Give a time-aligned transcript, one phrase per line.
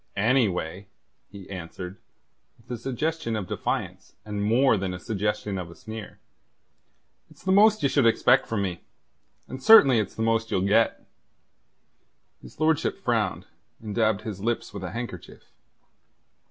[0.17, 0.87] "Anyway,"
[1.29, 1.99] he answered,
[2.57, 6.17] with a suggestion of defiance and more than a suggestion of a sneer,
[7.29, 8.81] "it's the most ye should expect from me,
[9.47, 11.05] and certainly it's the most ye'll get."
[12.41, 13.45] His lordship frowned,
[13.79, 15.51] and dabbed his lips with a handkerchief.